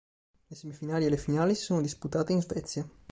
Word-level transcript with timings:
Le 0.49 0.55
semifinali 0.55 1.05
e 1.05 1.09
le 1.11 1.17
finali 1.17 1.53
si 1.53 1.61
sono 1.61 1.79
disputate 1.79 2.33
in 2.33 2.41
Svezia. 2.41 2.89